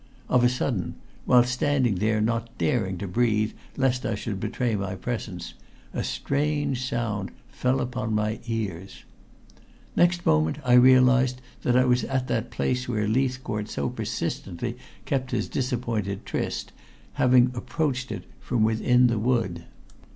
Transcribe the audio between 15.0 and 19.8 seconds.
kept his disappointed tryst, having approached it from within the wood.